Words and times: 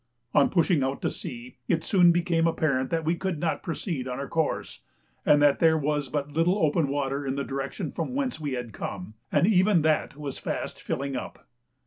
On 0.33 0.49
pushing 0.49 0.81
out 0.81 0.99
to 1.03 1.11
sea 1.11 1.57
it 1.67 1.83
soon 1.83 2.11
became 2.11 2.47
apparent 2.47 2.89
that 2.89 3.05
we 3.05 3.15
could 3.15 3.37
not 3.37 3.61
proceed 3.61 4.07
on 4.07 4.17
our 4.17 4.27
course, 4.27 4.81
and 5.27 5.43
that 5.43 5.59
there 5.59 5.77
was 5.77 6.09
but 6.09 6.33
little 6.33 6.57
open 6.57 6.87
water 6.87 7.23
in 7.23 7.35
the 7.35 7.43
direction 7.43 7.91
from 7.91 8.15
whence 8.15 8.39
we 8.39 8.53
had 8.53 8.73
come, 8.73 9.13
and 9.31 9.45
even 9.45 9.83
that 9.83 10.17
was 10.17 10.39
fast 10.39 10.81
filling 10.81 11.15
up. 11.15 11.47